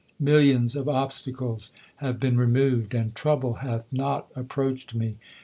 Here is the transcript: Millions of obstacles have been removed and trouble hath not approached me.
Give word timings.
Millions 0.19 0.75
of 0.75 0.89
obstacles 0.89 1.71
have 1.97 2.19
been 2.19 2.35
removed 2.35 2.95
and 2.95 3.13
trouble 3.13 3.57
hath 3.61 3.85
not 3.93 4.27
approached 4.35 4.95
me. 4.95 5.17